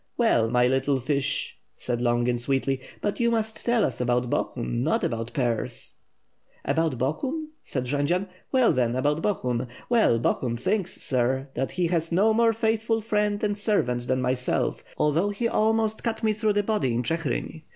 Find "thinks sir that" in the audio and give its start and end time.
10.57-11.69